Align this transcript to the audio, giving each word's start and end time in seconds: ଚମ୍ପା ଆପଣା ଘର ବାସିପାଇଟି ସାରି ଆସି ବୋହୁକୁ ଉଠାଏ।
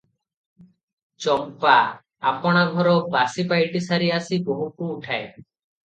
ଚମ୍ପା 1.25 1.75
ଆପଣା 2.31 2.65
ଘର 2.73 2.97
ବାସିପାଇଟି 3.19 3.87
ସାରି 3.93 4.13
ଆସି 4.21 4.45
ବୋହୁକୁ 4.51 4.93
ଉଠାଏ। 5.01 5.25